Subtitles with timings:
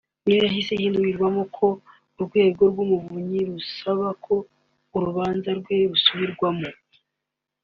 [0.23, 1.67] ni yo yahise ihindurwamo ko
[2.17, 4.35] Urwego rw’Umuvunyi rusaba ko
[4.95, 6.67] urubanza rwe rusubirwamo